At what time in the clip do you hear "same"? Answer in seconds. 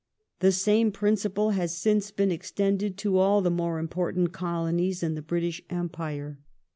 0.51-0.91